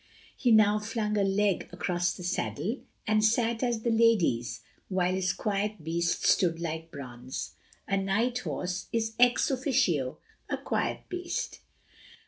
[0.35, 5.31] He now flung a leg across the saddle, and sat as the ladies while his
[5.31, 7.51] quiet beast stood like bronze.
[7.87, 10.17] A night horse is ex officio
[10.49, 11.59] a quiet beast.